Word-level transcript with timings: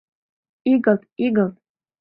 Игылт, 0.71 1.01
игылт! 1.25 1.55